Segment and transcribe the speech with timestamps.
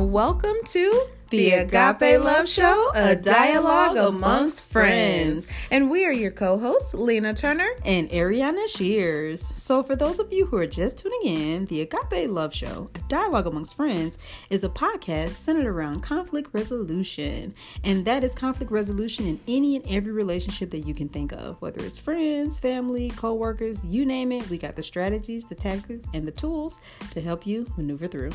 [0.00, 5.52] Welcome to the Agape Love Show, a dialogue amongst friends.
[5.70, 7.68] And we are your co hosts, Lena Turner.
[7.84, 9.42] and Ariana Shears.
[9.42, 12.98] So, for those of you who are just tuning in, the Agape Love Show, a
[13.08, 14.16] dialogue amongst friends,
[14.48, 17.52] is a podcast centered around conflict resolution.
[17.84, 21.60] And that is conflict resolution in any and every relationship that you can think of,
[21.60, 24.48] whether it's friends, family, co workers, you name it.
[24.48, 28.30] We got the strategies, the tactics, and the tools to help you maneuver through.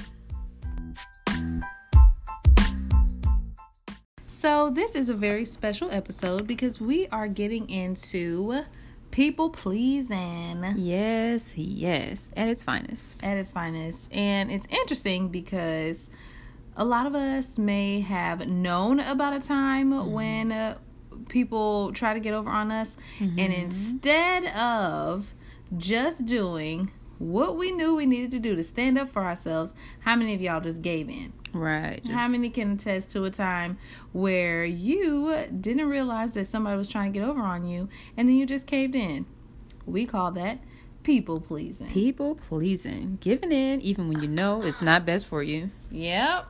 [4.28, 8.64] So, this is a very special episode because we are getting into
[9.12, 13.24] people pleasing Yes, yes, at its finest.
[13.24, 14.12] at its finest.
[14.12, 16.10] And it's interesting because
[16.76, 20.78] a lot of us may have known about a time when uh,
[21.30, 25.34] people try to get over on us, and instead of
[25.78, 30.16] just doing what we knew we needed to do to stand up for ourselves, how
[30.16, 31.34] many of y'all just gave in?
[31.54, 32.06] Right.
[32.08, 33.78] How many can attest to a time
[34.12, 38.36] where you didn't realize that somebody was trying to get over on you and then
[38.36, 39.26] you just caved in?
[39.86, 40.60] We call that
[41.04, 41.88] people pleasing.
[41.88, 45.70] People pleasing, giving in even when you know it's not best for you.
[45.92, 46.48] Yep.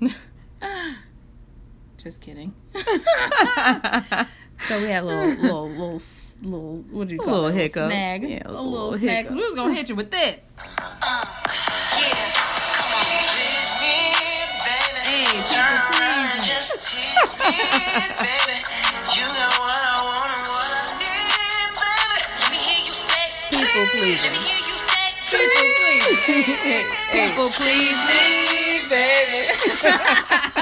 [1.96, 2.54] just kidding.
[4.68, 7.32] So we had a little, little, little, s- little, what do you call it?
[7.32, 7.62] A little it?
[7.62, 7.90] hiccup.
[7.90, 8.22] snag.
[8.24, 9.24] Yeah, it a was a little, little snag.
[9.26, 9.36] 'cause hiccup.
[9.36, 10.54] We was gonna hit you with this.
[15.04, 15.30] Hey,
[23.50, 24.32] people pleasing.
[24.34, 25.14] People pleasing.
[25.30, 26.84] People pleasing.
[27.12, 28.43] People please me,
[28.94, 30.54] baby.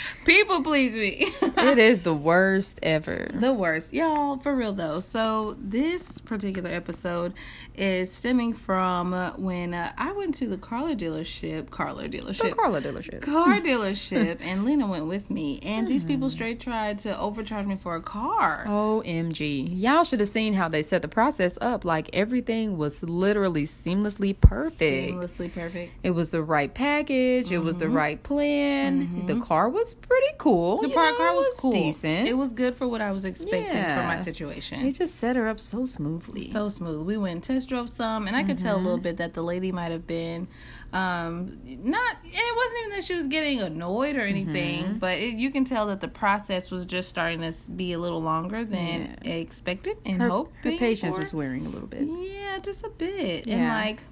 [0.24, 1.32] People please me.
[1.42, 3.30] it is the worst ever.
[3.34, 4.36] the worst, y'all.
[4.38, 5.00] For real though.
[5.00, 7.32] So this particular episode
[7.74, 12.82] is stemming from when uh, I went to the Carla dealership, Carla The dealership, Carla
[12.82, 13.22] dealership.
[13.22, 17.76] car dealership, and Lena went with me, and these people straight tried to overcharge me
[17.76, 18.64] for a car.
[18.66, 19.80] OMG.
[19.80, 21.84] Y'all should have seen how they set the process up.
[21.84, 25.12] Like everything was literally seamlessly perfect.
[25.14, 25.92] Seamlessly perfect.
[26.02, 27.50] It was the right package.
[27.50, 29.24] It was the right plan.
[29.26, 30.76] The car was pretty cool.
[30.76, 30.82] Mm-hmm.
[30.82, 31.72] The you park know, car it was, cool.
[31.72, 32.28] Decent.
[32.28, 34.82] It was good for what I was expecting for my situation.
[34.82, 36.50] They just set her up so smoothly.
[36.50, 37.06] so smooth.
[37.06, 39.42] We went and test drove some, and I could tell a little bit that the
[39.42, 40.48] lady might have been
[40.92, 45.34] um not and it wasn't even that she was getting annoyed or anything but it,
[45.34, 49.16] you can tell that the process was just starting to be a little longer than
[49.22, 52.02] expected and her, hoping her patience was wearing a little bit.
[52.02, 54.02] yeah just a bit and like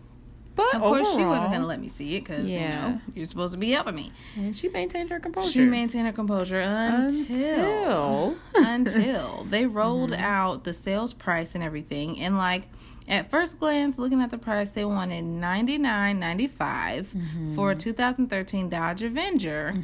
[0.58, 3.54] But of course she wasn't gonna let me see it because you know you're supposed
[3.54, 5.50] to be helping me And she maintained her composure.
[5.50, 8.56] she maintained her composure until Until.
[8.56, 10.22] until they rolled Mm-hmm.
[10.24, 12.64] out the sales price and everything and like
[13.08, 19.74] at first glance looking at the price they wanted 99.95 for a 2013 Dodge Avenger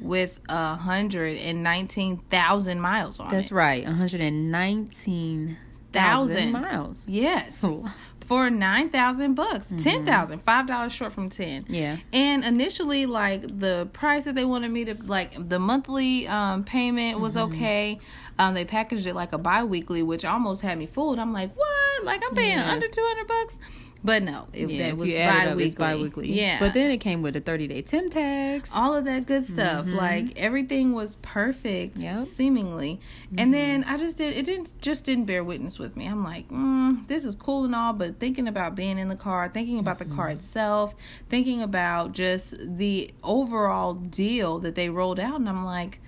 [0.00, 3.36] with a 119,000 miles on That's it.
[3.36, 3.84] That's right.
[3.84, 5.58] 119,000
[5.92, 6.52] Thousand.
[6.52, 7.08] miles.
[7.10, 7.54] Yes.
[7.62, 7.84] So,
[8.32, 9.74] For 9,000 bucks.
[9.76, 10.44] 10,000.
[10.44, 11.66] $5 short from 10.
[11.68, 11.98] yeah.
[12.12, 17.20] And initially, like the price that they wanted me to like the monthly um, payment
[17.20, 17.52] was Mm-hmm.
[17.54, 18.00] okay.
[18.38, 21.18] Um, they packaged it like a bi-weekly, which almost had me fooled.
[21.18, 22.04] I'm like, what?
[22.04, 22.70] Like I'm paying Yeah.
[22.70, 23.58] under two hundred bucks?
[24.04, 25.74] But no, it, Yeah, that was it up, bi-weekly.
[25.78, 26.32] bi-weekly.
[26.32, 28.72] Yeah, But then it came with a 30-day temp tax.
[28.74, 29.86] all of that good stuff.
[29.86, 32.02] Like everything was perfect, Mm-hmm.
[32.04, 32.14] Yep.
[32.14, 32.24] Mm-hmm.
[32.24, 33.00] seemingly.
[33.38, 36.06] And then I just did it didn't just didn't bear witness with me.
[36.06, 39.48] I'm like, mm, this is cool and all, but thinking about being in the car,
[39.48, 40.16] thinking about the Mm-hmm.
[40.16, 40.94] car itself,
[41.28, 46.00] thinking about just the overall deal that they rolled out, and I'm like.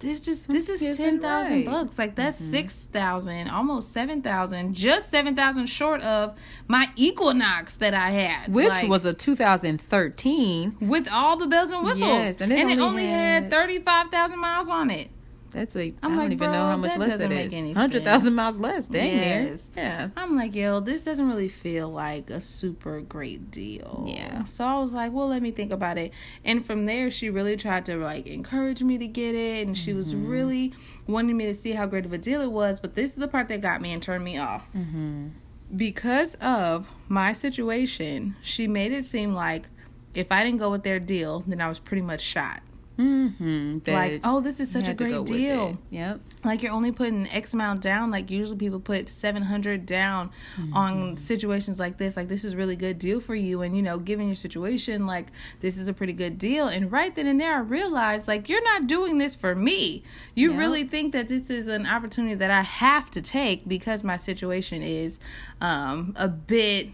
[0.00, 1.66] This just this is ten thousand right.
[1.66, 1.98] bucks.
[1.98, 2.50] Like that's mm-hmm.
[2.50, 6.36] six thousand, almost seven thousand, just seven thousand short of
[6.68, 10.76] my Equinox that I had, which Like, was a 2013.
[10.80, 12.10] with all the bells and whistles.
[12.10, 15.10] Yes, and, and it it only only had, had- 35,000 miles on it.
[15.52, 15.92] That's a.
[16.02, 17.54] I'm I don't even know how much less that is.
[17.54, 18.88] 100,000 miles less.
[18.88, 19.70] Dang Yes.
[19.74, 19.84] near.
[19.84, 20.08] Yeah.
[20.16, 24.04] I'm like, yo, this doesn't really feel like a super great deal.
[24.08, 24.44] Yeah.
[24.44, 26.12] So I was like, well, let me think about it.
[26.44, 29.66] And from there, she really tried to like encourage me to get it.
[29.66, 30.26] And she was Mm-hmm.
[30.26, 30.74] really
[31.06, 32.80] wanting me to see how great of a deal it was.
[32.80, 34.68] But this is the part that got me and turned me off.
[34.72, 35.28] Mm-hmm.
[35.76, 39.68] Because of my situation, she made it seem like
[40.14, 42.62] if I didn't go with their deal, then I was pretty much shot.
[43.00, 43.92] Mm-hmm.
[43.92, 45.78] like, oh, this is such a great deal.
[45.90, 46.20] Yep.
[46.44, 48.10] Like you're only putting X amount down.
[48.10, 50.74] Like usually people put seven hundred down Mm-hmm.
[50.76, 52.16] on situations like this.
[52.16, 55.28] Like this is really good deal for you, and you know, given your situation, like
[55.60, 56.66] this is a pretty good deal.
[56.68, 60.02] And right then and there, I realized like you're not doing this for me.
[60.34, 60.58] You Yep.
[60.58, 64.82] really think that this is an opportunity that I have to take because my situation
[64.82, 65.18] is
[65.60, 66.88] um, a bit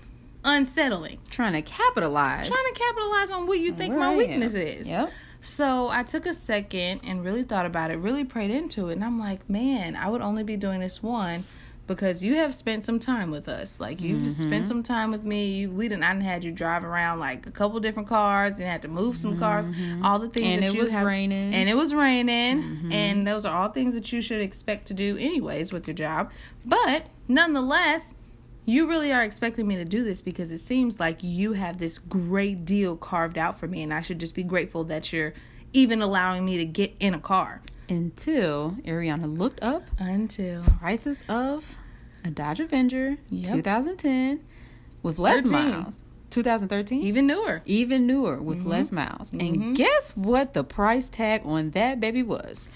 [0.45, 1.19] unsettling.
[1.31, 2.49] Trying to capitalize.
[2.49, 4.89] Trying to capitalize on what you think Where my weakness is.
[4.89, 5.11] Yep.
[5.41, 9.05] So I took a second and really thought about it, really prayed into it, and
[9.05, 11.45] I'm like, man, I would only be doing this one
[11.87, 13.79] because you have spent some time with us.
[13.79, 14.49] Like you've Mm-hmm.
[14.49, 15.47] spent some time with me.
[15.53, 16.03] You, we didn't.
[16.03, 19.17] I done had you drive around like a couple different cars and had to move
[19.17, 19.69] some cars.
[20.03, 20.53] All the things Mm-hmm.
[20.55, 21.55] And that it you was have, raining.
[21.55, 22.93] and it was raining, Mm-hmm.
[22.93, 26.31] and those are all things that you should expect to do anyways with your job.
[26.65, 28.17] But nonetheless.
[28.69, 31.99] You really are expecting me to do this because it seems like you have this
[31.99, 35.35] great deal carved out for me, and I should just be grateful that you're
[35.73, 37.63] even allowing me to get in a car.
[37.89, 41.77] Until Ariana looked up Until prices of
[42.25, 43.55] a Dodge Avenger Yep.
[43.55, 44.41] 2010
[45.05, 45.71] with less 13.
[45.71, 46.05] miles.
[46.31, 47.01] 2013?
[47.03, 47.63] even newer.
[47.65, 48.69] Even newer with Mm-hmm.
[48.69, 49.33] less miles.
[49.33, 52.69] And guess what the price tag on that baby was?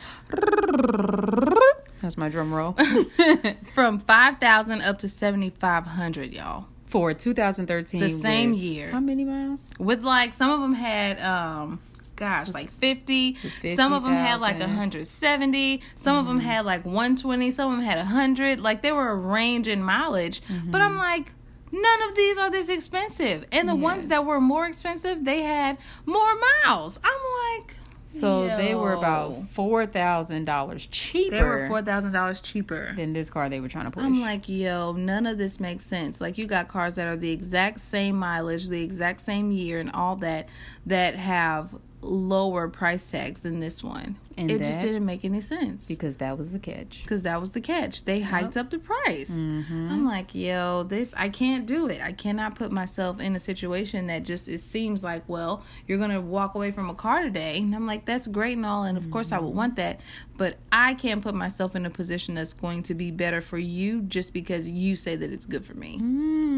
[2.00, 2.76] That's my drum roll.
[3.75, 6.67] From 5,000 up to 7,500, y'all.
[6.87, 8.00] For 2013.
[8.00, 8.91] The same with- year.
[8.91, 9.73] How many miles?
[9.79, 11.79] With like, some of them had, um,
[12.17, 13.37] gosh, like 50.
[13.76, 15.82] Some of them had like 170.
[15.94, 16.38] Some of Mm-hmm.
[16.38, 17.50] them had like 120.
[17.50, 18.61] Some of them had 100.
[18.61, 20.41] Like, they were a range in mileage.
[20.43, 20.70] Mm-hmm.
[20.70, 21.32] But I'm like,
[21.70, 23.44] none of these are this expensive.
[23.52, 26.32] And the ones that were more expensive, they had more
[26.64, 26.99] miles.
[27.05, 27.76] I'm like,
[28.10, 32.92] So they were about $4,000 cheaper they were $4,000 cheaper.
[32.96, 34.04] than this car they were trying to push.
[34.04, 36.20] I'm like, yo, none of this makes sense.
[36.20, 39.92] Like, you got cars that are the exact same mileage, the exact same year, and
[39.92, 40.48] all that,
[40.86, 44.17] that have lower price tags than this one.
[44.37, 45.87] And it just didn't make any sense.
[45.87, 47.02] because that was the catch.
[47.02, 48.05] Because that was the catch.
[48.05, 49.31] They hiked up the price.
[49.32, 49.88] Mm-hmm.
[49.93, 52.00] I'm like, yo, this, I can't do it.
[52.00, 56.11] I cannot put myself in a situation that just, it seems like, well, you're going
[56.12, 57.58] to walk away from a car today.
[57.58, 58.85] And I'm like, that's great and all.
[58.85, 59.44] And of course, I Mm-hmm.
[59.47, 60.00] would want that.
[60.38, 64.00] But I can't put myself in a position that's going to be better for you
[64.00, 65.99] just because you say that it's good for me.
[65.99, 66.50] Mm.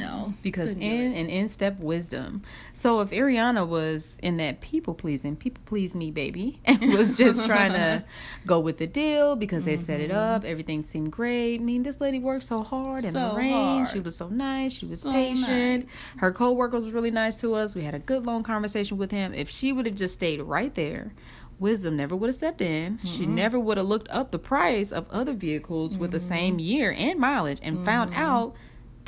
[0.00, 0.34] No.
[0.42, 2.42] because couldn't in and in step wisdom.
[2.72, 7.44] So if Ariana was in that people pleasing, people please me, baby, and was just
[7.46, 8.04] trying to
[8.46, 10.50] go with the deal because they set it up, mm-hmm.
[10.50, 11.60] everything seemed great.
[11.60, 13.52] I mean, this lady worked so hard in So rain.
[13.52, 13.88] hard.
[13.88, 14.72] She was so nice.
[14.72, 15.86] She was So patient.
[15.86, 16.14] nice.
[16.18, 17.74] Her coworker was really nice to us.
[17.74, 19.34] We had a good long conversation with him.
[19.34, 21.12] If she would have just stayed right there.
[21.58, 22.98] Wisdom never would have stepped in.
[23.04, 26.26] She never would have looked up the price of other vehicles with the mm-hmm.
[26.26, 28.22] same year and mileage and found mm-hmm.
[28.22, 28.56] out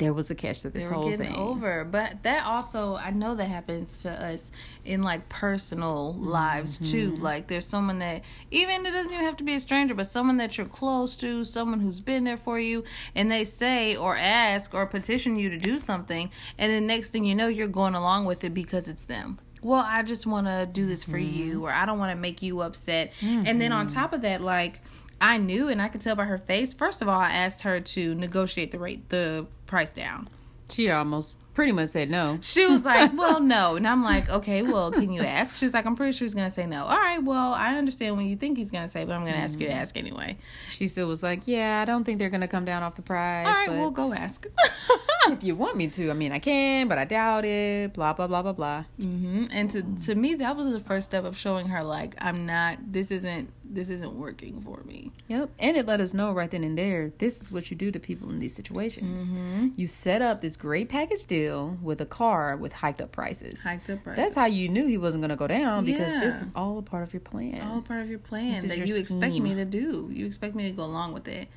[0.03, 1.35] there was a catch to this they were whole thing.
[1.35, 1.83] over.
[1.83, 4.51] But that also, I know that happens to us
[4.85, 7.13] in like personal lives too.
[7.13, 7.23] Mm-hmm.
[7.23, 8.21] Like there's someone that
[8.51, 11.43] even it doesn't even have to be a stranger, but someone that you're close to,
[11.43, 12.83] someone who's been there for you,
[13.15, 17.25] and they say or ask or petition you to do something, and then next thing
[17.25, 19.39] you know, you're going along with it because it's them.
[19.61, 21.33] Well, I just want to do this for Mm-hmm.
[21.33, 23.13] you, or I don't want to make you upset.
[23.21, 24.81] And then on top of that, like
[25.21, 26.73] I knew and I could tell by her face.
[26.73, 30.29] First of all, I asked her to negotiate the rate, the price down.
[30.69, 32.37] She almost pretty much said no.
[32.41, 35.87] She was like, "Well, no," and I'm like, "Okay, well, can you ask?" She's like,
[35.87, 38.57] "I'm pretty sure he's gonna say no." All right, well, I understand what you think
[38.59, 40.37] he's gonna say, but I'm gonna ask you to ask anyway.
[40.69, 43.47] She still was like, "Yeah, I don't think they're gonna come down off the price.
[43.47, 44.45] All right, but we'll go ask.
[45.27, 47.93] if you want me to, I mean, I can, but I doubt it.
[47.93, 51.25] Blah blah blah blah blah." hmm And to to me, that was the first step
[51.25, 52.77] of showing her like I'm not.
[52.93, 53.49] This isn't.
[53.73, 55.11] This isn't working for me.
[55.27, 57.11] Yep, and it let us know right then and there.
[57.17, 59.27] This is what you do to people in these situations.
[59.27, 59.69] Mm-hmm.
[59.75, 63.63] You set up this great package deal with a car with hiked up prices.
[63.63, 64.23] Hiked up prices.
[64.23, 67.01] That's how you knew he wasn't gonna go down because this is all a part
[67.01, 67.45] of your plan.
[67.45, 70.09] It's all part of your plan that your you expect me to do.
[70.11, 71.47] You expect me to go along with it.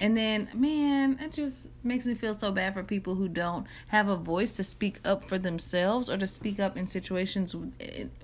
[0.00, 4.08] And then, man, it just makes me feel so bad for people who don't have
[4.08, 7.54] a voice to speak up for themselves or to speak up in situations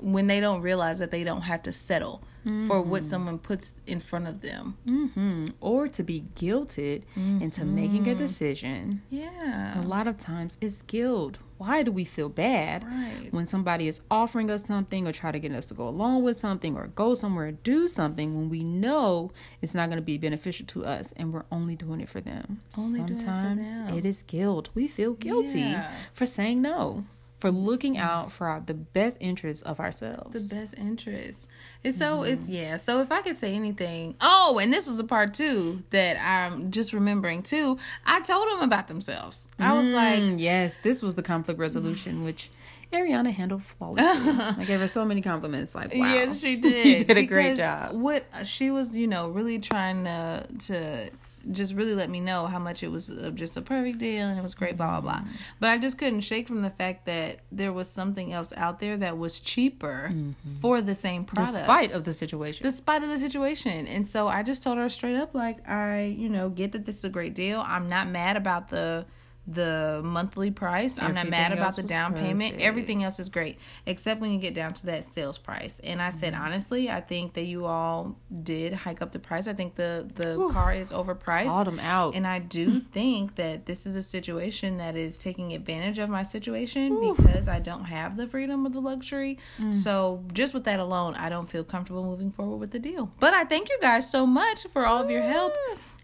[0.01, 2.23] when they don't realize that they don't have to settle
[2.67, 4.77] for what someone puts in front of them.
[4.87, 9.03] hmm Or to be guilted into making a decision.
[9.11, 9.81] Yeah.
[9.81, 11.39] A lot of times it's guilt.
[11.57, 13.29] Why do we feel bad Right.
[13.31, 16.39] when somebody is offering us something or try to get us to go along with
[16.39, 19.31] something or go somewhere or do something when we know
[19.63, 22.61] it's not going to be beneficial to us and we're only doing it for them?
[22.77, 23.97] Only doing it for Sometimes them.
[23.97, 24.69] it is guilt.
[24.75, 25.91] We feel guilty Yeah.
[26.13, 27.05] for saying no,
[27.45, 30.49] for looking out for our, the best interests of ourselves.
[30.49, 31.47] the best interests.
[31.83, 32.79] It's so it's yeah.
[32.79, 36.71] So if I could say anything, oh, and this was a part too that I'm
[36.71, 37.77] just remembering too.
[38.07, 39.51] I told them about themselves.
[39.59, 42.49] I was like, Mm, yes, this was the conflict resolution, which
[42.95, 44.07] Ariana handled flawlessly.
[44.63, 45.75] I gave her so many compliments.
[45.75, 46.87] Like, wow, Yes, she did.
[46.87, 47.93] you did a great job.
[47.93, 51.11] What she was, you know, really trying to to
[51.53, 54.39] just really let me know how much it was uh, just a perfect deal and
[54.39, 55.29] it was great, blah blah blah.
[55.61, 58.97] But I just couldn't shake from the fact that there was something else out there
[58.99, 60.13] that was cheaper
[60.61, 62.65] for the same product, Despite of the situation.
[62.67, 63.87] despite of the situation.
[63.87, 66.99] And so I just told her straight up, like, I, you know, get that this
[66.99, 67.63] is a great deal.
[67.67, 69.07] I'm not mad about the
[69.47, 70.99] the monthly price.
[71.01, 72.61] I'm not mad about the down payment.
[72.61, 75.81] Everything else is great, except when you get down to that sales price.
[75.85, 76.43] And I said Mm-hmm.
[76.45, 79.47] honestly, I think that you all did hike up the price.
[79.47, 81.67] I think the the car is overpriced.
[81.67, 82.15] 'em out.
[82.15, 86.23] And I do think that this is a situation that is taking advantage of my
[86.23, 89.39] situation because I don't have the freedom of the luxury.
[89.59, 89.75] Mm.
[89.75, 93.11] So just with that alone, I don't feel comfortable moving forward with the deal.
[93.21, 95.53] But I thank you guys so much for all of your help.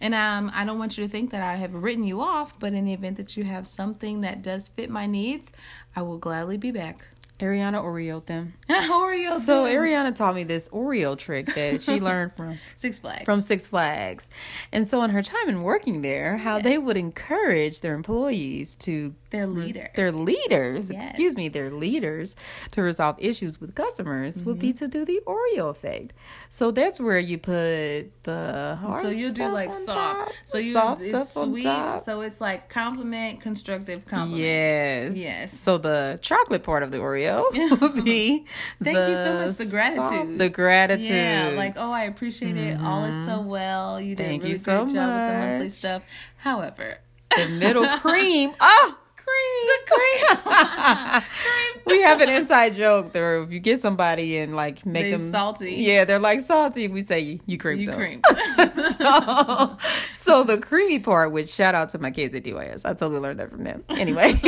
[0.01, 2.73] And um, I don't want you to think that I have written you off, but
[2.73, 5.53] in the event that you have something that does fit my needs,
[5.95, 7.07] I will gladly be back.
[7.39, 8.55] Ariana Oreo them.
[8.69, 9.41] Oreo.
[9.41, 9.75] So them.
[9.75, 13.25] Ariana taught me this Oreo trick that she learned from Six Flags.
[13.25, 14.27] from Six Flags.
[14.73, 19.15] And so in her time in working there, how they would encourage their employees to
[19.31, 19.89] their leaders.
[19.97, 21.09] their leaders, Yes.
[21.11, 22.35] excuse me, their leaders
[22.73, 24.61] to resolve issues with customers would Mm-hmm.
[24.61, 26.13] be to do the Oreo effect.
[26.51, 29.87] So that's where you put the hard so you do like soft.
[29.87, 31.63] top, So you soft it's on sweet.
[32.05, 34.41] So it's like compliment, constructive compliment.
[34.43, 35.17] Yes.
[35.17, 35.59] Yes.
[35.59, 37.45] So the chocolate part of the Oreo
[37.81, 38.45] would be
[38.83, 40.07] Thank you so much, the gratitude.
[40.07, 41.07] soft- the gratitude.
[41.07, 42.81] Yeah, like oh, I appreciate it.
[42.81, 44.01] All is so well.
[44.01, 45.73] You did Thank a really you so good job with the monthly much.
[45.73, 46.03] stuff.
[46.39, 46.99] However,
[47.37, 48.53] the middle cream.
[48.61, 48.99] Oh,
[49.31, 49.67] cream.
[49.67, 51.73] the cream.
[51.87, 53.43] we have an inside joke there.
[53.43, 55.75] If you get somebody and like make They them salty.
[55.75, 56.89] yeah, they're like salty.
[56.89, 58.21] We say you cream you cream.
[58.99, 59.77] so,
[60.31, 62.85] so the creamy part, which shout out to my kids at DYS.
[62.85, 63.85] I totally learned that from them.
[63.89, 64.33] Anyway,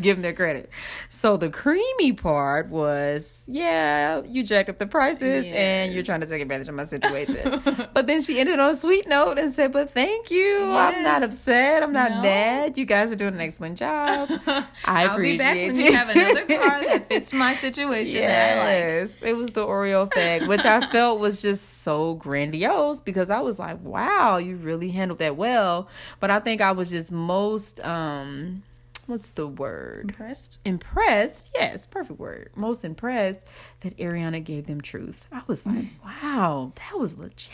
[0.00, 0.70] give them their credit.
[1.08, 6.26] So the creamy part was, yeah, you jacked up the prices and you're trying to
[6.26, 7.62] take advantage of my situation.
[7.94, 10.70] but then she ended on a sweet note and said, "But thank you.
[10.72, 11.82] I'm not upset.
[11.82, 12.22] I'm not No.
[12.22, 12.76] mad.
[12.76, 14.28] You guys are doing an excellent job.
[14.84, 15.84] I I'll be back when you.
[15.84, 18.84] you have another car that fits my situation that I like.
[18.84, 23.40] Yes, it was the Oreo effect, which I felt was just so grandiose because I
[23.40, 25.88] was like, "Wow, you really handled that well."
[26.20, 28.62] But I think I was just most um,
[29.06, 30.10] what's the word?
[30.10, 30.58] Impressed?
[30.64, 31.52] Impressed.
[31.54, 32.50] Yes, perfect word.
[32.54, 33.40] Most impressed
[33.80, 35.26] that Ariana gave them truth.
[35.32, 36.04] I was like, mm.
[36.04, 37.50] "Wow, that was legit."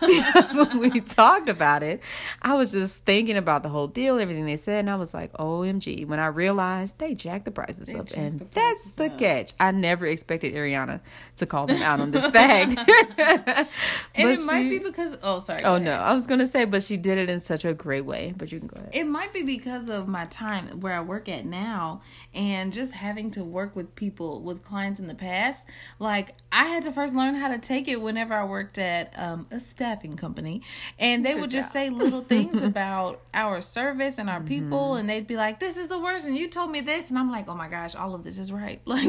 [0.00, 2.00] because when we talked about it,
[2.42, 5.32] I was just thinking about the whole deal, everything they said, and I was like,
[5.34, 9.18] "OMG!" When I realized they jacked the prices up, and the that's the up.
[9.18, 9.52] catch.
[9.58, 11.00] I never expected Ariana
[11.36, 12.78] to call them out on this fact.
[14.14, 15.62] And But it might be because oh sorry.
[15.62, 16.02] Oh no, ahead.
[16.02, 18.32] I was gonna say, but she did it in such a great way.
[18.36, 18.90] But you can go ahead.
[18.94, 22.00] It might be because of my time where I work at now
[22.34, 25.66] and just having to work with people with clients in the past.
[25.98, 29.46] Like I had to first learn how to take it whenever I worked at um,
[29.50, 30.62] a staffing company,
[30.98, 34.46] and they Good would just say little things about our service and our Mm-hmm.
[34.48, 37.18] people, and they'd be like, "This is the worst," and you told me this, and
[37.18, 39.04] I'm like, "Oh my gosh, all of this is right." Like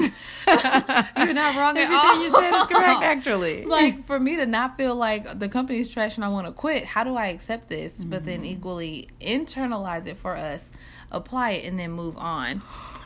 [1.18, 2.24] you're not wrong at all.
[2.24, 3.66] You said is correct, actually.
[3.66, 6.86] like for me to not feel like the company's trash and I want to quit,
[6.86, 8.04] how do I accept this?
[8.04, 10.72] But then equally internalize it for us,
[11.12, 12.62] apply it, and then move on.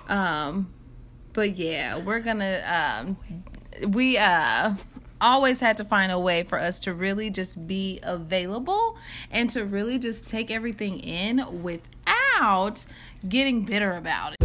[0.08, 0.74] Um,
[1.34, 3.18] but yeah, we're gonna um,
[3.88, 4.76] we uh
[5.22, 8.98] always had to find a way for us to really just be available
[9.30, 12.86] and to really just take everything in without
[13.30, 14.38] getting bitter about it.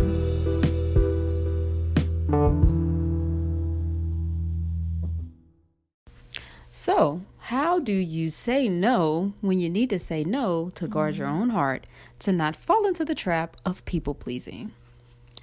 [6.69, 11.29] So, how do you say no when you need to say no to guard your
[11.29, 11.43] mm.
[11.43, 11.87] own heart,
[12.19, 14.73] to not fall into the trap of people pleasing?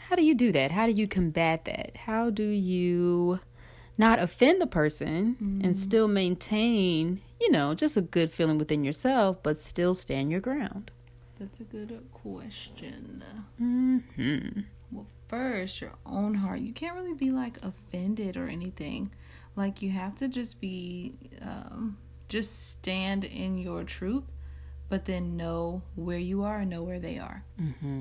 [0.10, 0.72] How do you do that?
[0.72, 1.96] How do you combat that?
[1.96, 3.40] How do you
[3.98, 5.78] not offend the person and mm.
[5.78, 10.92] still maintain, you know, just a good feeling within yourself, but still stand your ground?
[11.40, 13.24] That's a good question.
[13.58, 13.98] hmm
[14.92, 16.60] Well, first, your own heart.
[16.60, 19.12] You can't really be like offended or anything.
[19.56, 21.98] Like you have to just be, um,
[22.30, 24.24] just stand in your truth,
[24.90, 27.44] but then know where you are and know where they are.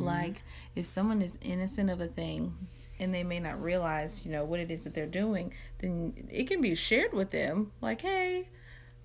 [0.00, 0.42] Like
[0.74, 4.60] if someone is innocent of a thing and they may not realize, you know, what
[4.60, 7.72] it is that they're doing, then it can be shared with them.
[7.80, 8.48] Like, hey,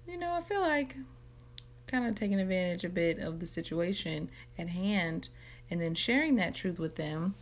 [0.08, 0.96] you know, I feel like
[1.88, 5.30] kind of taking advantage a bit of the situation at hand
[5.70, 7.36] and then sharing that truth with them.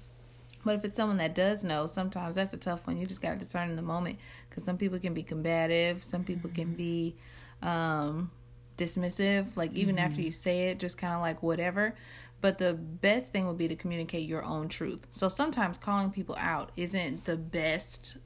[0.64, 2.98] But if it's someone that does know, sometimes that's a tough one.
[2.98, 4.18] You just got to discern in the moment
[4.50, 7.16] because some people can be combative, some people can be
[7.62, 8.32] um,
[8.78, 11.96] dismissive, like even after you say it, just kind of like whatever.
[12.42, 15.08] But the best thing would be to communicate your own truth.
[15.12, 18.18] So sometimes calling people out isn't the best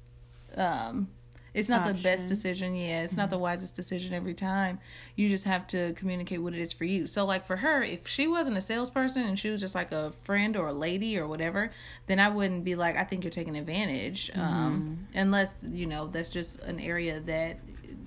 [0.56, 1.10] um
[1.54, 3.02] it's not the best decision yeah.
[3.04, 4.80] It's not the wisest decision every time.
[5.16, 7.08] You just have to communicate what it is for you.
[7.08, 10.12] So like for her if she wasn't a salesperson and she was just like a
[10.24, 11.72] friend or a lady or whatever
[12.08, 16.30] then i wouldn't be like i think you're taking advantage um unless you know that's
[16.30, 17.60] just an area that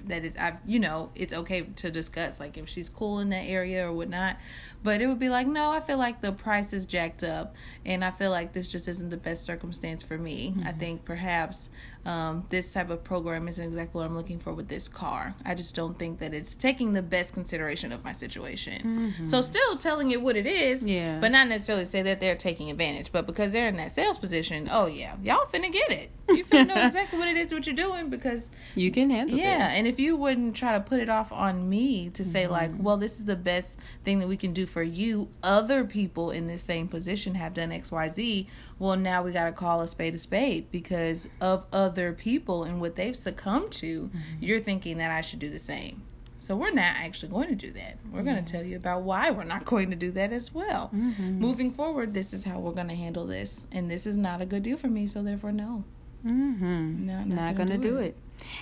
[0.07, 3.45] that is I've you know it's okay to discuss like if she's cool in that
[3.45, 4.37] area or whatnot.
[4.85, 7.55] But it would be like no, I feel like the price is jacked up,
[7.87, 10.55] and I feel like this just isn't the best circumstance for me.
[10.57, 10.67] Mm-hmm.
[10.67, 11.71] I think perhaps
[12.05, 15.35] um, this type of program isn't exactly what I'm looking for with this car.
[15.45, 18.83] I just don't think that it's taking the best consideration of my situation.
[18.83, 19.25] Mm-hmm.
[19.25, 22.71] So still telling it what it is, yeah, but not necessarily say that they're taking
[22.71, 23.13] advantage.
[23.13, 26.11] But because they're in that sales position, oh yeah, y'all finna get it.
[26.29, 29.39] You finna know exactly what it is what you're doing because you can handle.
[29.39, 29.77] Yeah, this.
[29.77, 32.53] and if you wouldn't try to put it off on me to say mm-hmm.
[32.53, 35.29] like, well, this is the best thing that we can do for you.
[35.43, 38.49] Other people in this same position have done X, Y, Z.
[38.79, 42.81] Well, now we got to call a spade a spade because of other people and
[42.81, 44.05] what they've succumbed to.
[44.05, 44.19] Mm-hmm.
[44.41, 46.03] You're thinking that I should do the same.
[46.39, 47.99] So we're not actually going to do that.
[48.11, 50.91] We're going to tell you about why we're not going to do that as well.
[50.93, 51.39] Mm-hmm.
[51.39, 54.47] Moving forward, this is how we're going to handle this, and this is not a
[54.47, 55.07] good deal for me.
[55.07, 55.85] So therefore, no.
[56.27, 57.07] Mm-hmm.
[57.07, 58.05] No, not, not going to do, do it.
[58.07, 58.17] it.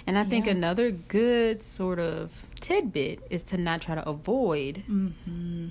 [0.06, 0.52] And I think yeah.
[0.52, 5.68] another good sort of tidbit is to not try to avoid mm-hmm.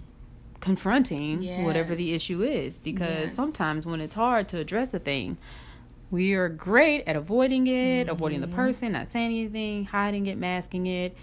[0.60, 1.66] confronting yes.
[1.66, 2.78] whatever the issue is.
[2.78, 3.34] Because yes.
[3.34, 5.38] sometimes when it's hard to address a thing,
[6.12, 8.10] we are great at avoiding it, mm-hmm.
[8.10, 11.16] avoiding the person, not saying anything, hiding it, masking it.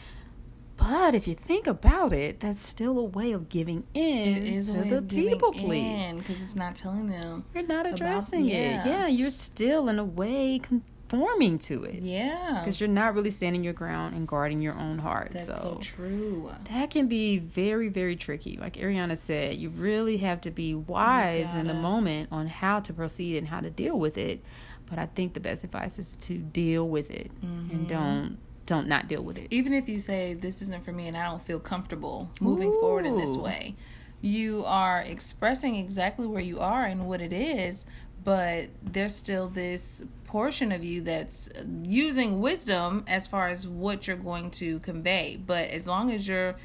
[0.76, 4.66] But if you think about it, that's still a way of giving in it is
[4.66, 6.12] to the people please.
[6.12, 7.44] Because it's not telling them.
[7.54, 8.84] You're not addressing about, yeah.
[8.84, 8.86] it.
[8.86, 10.60] Yeah, you're still in a way
[11.08, 12.02] conforming to it.
[12.02, 12.60] Yeah.
[12.60, 15.30] Because you're not really standing your ground and guarding your own heart.
[15.32, 16.52] That's so, so true.
[16.70, 18.56] That can be very, very tricky.
[18.56, 22.92] Like Ariana said, you really have to be wise in the moment on how to
[22.92, 24.42] proceed and how to deal with it.
[24.86, 27.70] But I think the best advice is to deal with it mm-hmm.
[27.70, 29.46] and don't don't not deal with it.
[29.50, 32.80] Even if you say this isn't for me and I don't feel comfortable moving Ooh.
[32.80, 33.76] forward in this way,
[34.20, 37.84] you are expressing exactly where you are and what it is,
[38.24, 40.02] but there's still this
[40.36, 41.48] portion of you that's
[41.82, 45.40] using wisdom as far as what you're going to convey.
[45.46, 46.56] But as long as you're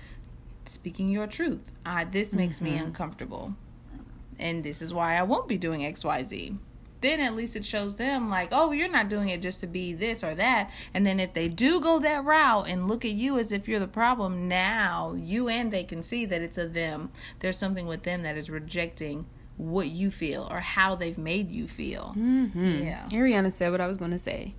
[0.66, 2.66] speaking your truth, I, this makes mm-hmm.
[2.66, 3.56] me uncomfortable.
[4.38, 6.58] And this is why I won't be doing XYZ
[7.00, 9.92] then at least it shows them like, oh, you're not doing it just to be
[9.92, 10.70] this or that.
[10.94, 13.80] And then if they do go that route and look at you as if you're
[13.80, 17.10] the problem, now you and they can see that it's a them.
[17.40, 19.26] There's something with them that is rejecting
[19.58, 22.16] what you feel or how they've made you feel.
[22.18, 22.84] Mm-hmm.
[22.84, 23.06] Yeah.
[23.12, 24.56] Ariana said what I was going to say.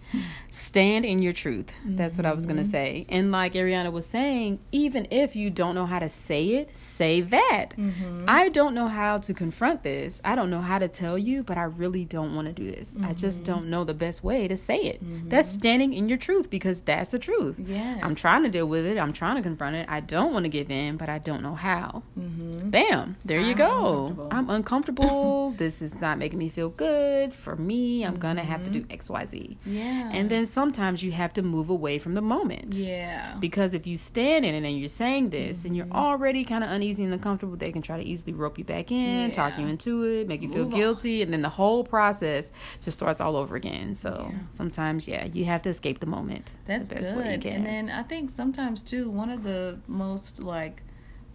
[0.50, 1.72] Stand in your truth.
[1.84, 2.22] That's mm-hmm.
[2.22, 2.70] what I was going to mm-hmm.
[2.70, 3.06] say.
[3.08, 7.20] And like Ariana was saying, even if you don't know how to say it, say
[7.20, 7.70] that.
[7.76, 8.26] Mm-hmm.
[8.28, 10.20] I don't know how to confront this.
[10.24, 12.96] I don't know how to tell you, but I really don't want to do this.
[13.02, 13.52] I just mm-hmm.
[13.52, 15.02] don't know the best way to say it.
[15.04, 15.30] Mm-hmm.
[15.30, 17.58] That's standing in your truth because that's the truth.
[17.58, 17.98] Yes.
[18.04, 18.98] I'm trying to deal with it.
[18.98, 19.86] I'm trying to confront it.
[19.88, 22.04] I don't want to give in, but I don't know how.
[22.14, 23.16] Bam.
[23.24, 24.28] There you I'm go.
[24.30, 24.81] I'm uncomfortable
[25.56, 27.34] this is not making me feel good.
[27.34, 28.20] For me, I'm mm-hmm.
[28.20, 28.92] gonna have to do mm-hmm.
[28.92, 29.58] X, Y, Z.
[29.64, 30.10] Yeah.
[30.12, 32.74] And then sometimes you have to move away from the moment.
[32.74, 33.36] Yeah.
[33.40, 35.66] Because if you stand in it and you're saying this mm-hmm.
[35.68, 35.96] and you're mm-hmm.
[35.96, 39.28] already kind of uneasy and uncomfortable, they can try to easily rope you back in,
[39.28, 39.34] yeah.
[39.34, 41.26] talk you into it, make you feel move guilty, on.
[41.26, 43.94] and then the whole process just starts all over again.
[43.94, 44.38] So yeah.
[44.50, 46.52] sometimes, yeah, you have to escape the moment.
[46.66, 47.46] That's the good.
[47.46, 50.82] And then I think sometimes too, one of the most like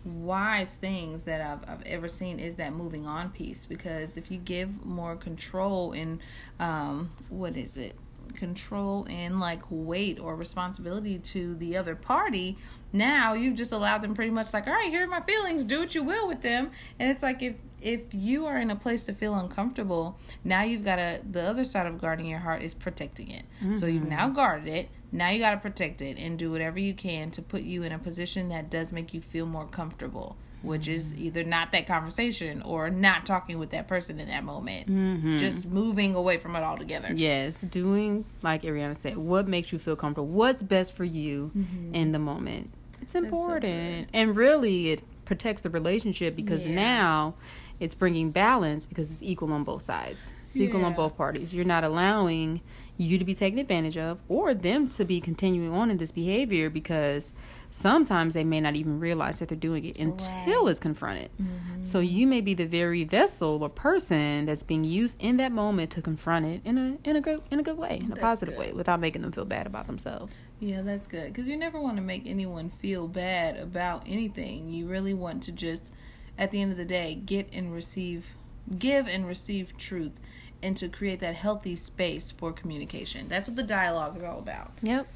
[0.07, 4.37] wise things that I've, I've ever seen is that moving on piece because if you
[4.37, 6.19] give more control in
[6.59, 7.95] um what is it
[8.35, 12.57] control and like weight or responsibility to the other party
[12.93, 15.79] now you've just allowed them pretty much like all right here are my feelings do
[15.79, 16.71] what you will with them.
[16.99, 20.83] And it's like if if you are in a place to feel uncomfortable now you've
[20.83, 23.45] got to the other side of guarding your heart is protecting it.
[23.61, 23.77] Mm-hmm.
[23.77, 24.89] so you've now guarded it.
[25.11, 27.91] Now you got to protect it and do whatever you can to put you in
[27.91, 32.61] a position that does make you feel more comfortable which is either not that conversation
[32.61, 34.87] or not talking with that person in that moment.
[34.87, 35.37] Mm-hmm.
[35.37, 37.13] Just moving away from it altogether.
[37.15, 40.27] Yes, doing like Ariana said, what makes you feel comfortable?
[40.27, 41.95] What's best for you mm-hmm.
[41.95, 42.71] in the moment?
[43.01, 44.07] It's important.
[44.07, 46.75] So and really, it protects the relationship because yeah.
[46.75, 47.35] now
[47.79, 50.33] it's bringing balance because it's equal on both sides.
[50.47, 50.67] It's yeah.
[50.67, 51.53] equal on both parties.
[51.53, 52.61] You're not allowing
[52.97, 56.69] you to be taken advantage of or them to be continuing on in this behavior
[56.69, 57.33] because
[57.77, 60.71] sometimes they may not even realize that they're doing it until right.
[60.71, 61.29] it's confronted.
[61.39, 61.83] Mm-hmm.
[61.83, 65.91] So you may be the very vessel or person that's being used in that moment
[65.91, 68.19] to confront it in a in a good in a good way, in a that's
[68.19, 68.67] positive good.
[68.67, 70.43] way, without making them feel bad about themselves.
[70.59, 74.69] Yeah, that's good because you never want to make anyone feel bad about anything.
[74.71, 75.93] You really want to just,
[76.37, 78.33] at the end of the day, get and receive,
[78.77, 80.19] give and receive truth.
[80.63, 83.27] And to create that healthy space for communication.
[83.27, 84.71] That's what the dialogue is all about.
[84.81, 85.07] Yep.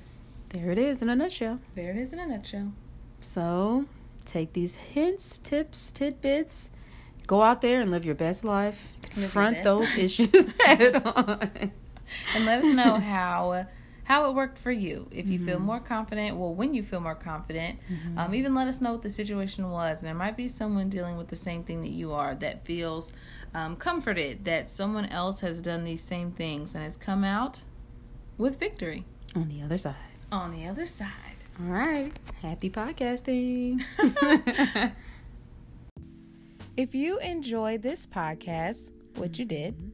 [0.53, 1.59] There it is in a nutshell.
[1.75, 2.73] There it is in a nutshell.
[3.19, 3.85] So
[4.25, 6.71] take these hints, tips, tidbits,
[7.27, 8.93] go out there and live your best life.
[9.01, 9.97] Confront best those life.
[9.97, 11.71] issues head on.
[12.35, 13.65] And let us know how
[14.03, 15.07] how it worked for you.
[15.11, 17.79] If you feel more confident, well, when you feel more confident,
[18.17, 19.99] um, even let us know what the situation was.
[19.99, 23.13] And there might be someone dealing with the same thing that you are that feels
[23.53, 27.61] um, comforted that someone else has done these same things and has come out
[28.37, 29.95] with victory On the other side.
[30.31, 31.07] On the other side.
[31.59, 32.11] All right.
[32.41, 33.81] Happy podcasting.
[36.77, 39.91] If you enjoyed this podcast, what you did,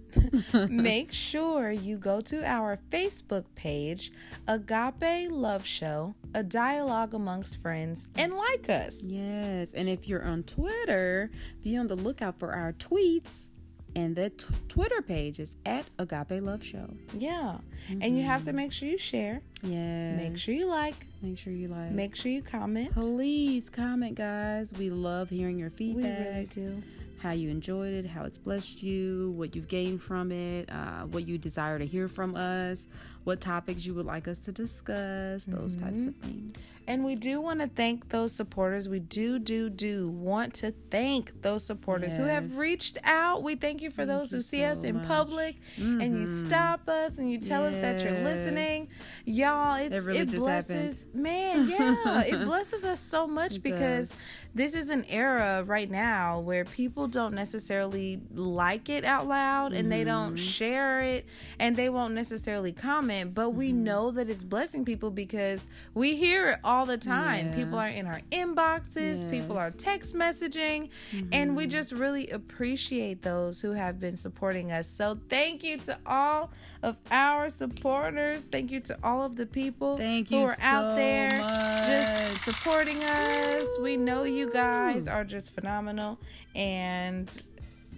[0.69, 4.11] make sure you go to our Facebook page,
[4.47, 9.03] Agape Love Show, a dialogue amongst friends, and like us.
[9.03, 9.73] yes.
[9.73, 11.31] And if you're on Twitter,
[11.63, 13.49] be on the lookout for our tweets.
[13.97, 16.87] And the t- Twitter page is at Agape Love Show.
[17.17, 17.57] Yeah.
[17.89, 20.15] And you have to make sure you share, Yeah.
[20.15, 21.91] make sure you like, Make sure you like.
[21.91, 22.91] make sure you comment.
[22.91, 24.71] Please comment, guys.
[24.71, 26.19] We love hearing your feedback.
[26.19, 26.83] We really do.
[27.19, 31.27] how you enjoyed it, how it's blessed you, what you've gained from it, uh, what
[31.27, 32.87] you desire to hear from us,
[33.27, 36.79] what topics you would like us to discuss, those types of things.
[36.87, 38.87] And we do want to thank those supporters.
[38.87, 43.43] We do, do, do want to thank those supporters who have reached out.
[43.43, 45.07] We thank you for those you who see us in much.
[45.07, 48.87] public and you stop us and you tell us that you're listening.
[49.25, 54.11] Y'all, it's, It really it blesses, man, yeah, it blesses us so much It because
[54.11, 54.21] does.
[54.55, 59.91] this is an era right now where people don't necessarily like it out loud and
[59.91, 60.35] they don't Mm-hmm.
[60.37, 61.25] share it
[61.59, 63.83] and they won't necessarily comment, but we Mm-hmm.
[63.83, 67.47] know that it's blessing people because we hear it all the time.
[67.47, 67.55] Yeah.
[67.55, 71.55] People are in our inboxes, people are text messaging, and Mm-hmm.
[71.55, 74.87] we just really appreciate those who have been supporting us.
[74.87, 76.51] So thank you to all
[76.83, 78.45] of our supporters.
[78.45, 81.87] Thank you to all of the people Thank who you are out there much.
[81.87, 83.65] just supporting us.
[83.81, 86.19] We know you guys are just phenomenal
[86.55, 87.41] and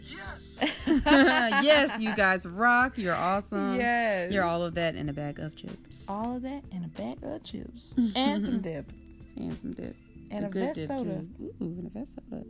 [0.01, 0.57] yes,
[1.63, 2.97] yes, you guys rock.
[2.97, 3.75] You're awesome.
[3.75, 4.31] Yes.
[4.31, 6.09] You're all of that in a bag of chips.
[6.09, 8.91] all of that and a bag of chips and some dip.
[9.37, 9.95] And some dip.
[10.31, 11.03] And a good Vest dip, soda.
[11.37, 11.53] too.
[11.61, 12.43] Ooh, and a vest soda.